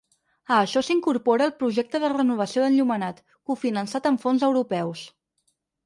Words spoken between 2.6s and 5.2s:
d’enllumenat, cofinançat amb fons europeus.